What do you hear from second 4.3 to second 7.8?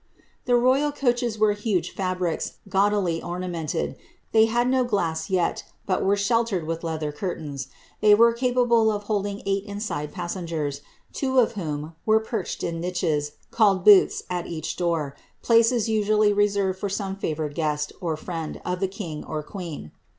they had no glass as yet, but were sheltered with leather curtains;